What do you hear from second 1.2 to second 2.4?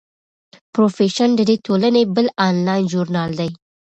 د دې ټولنې بل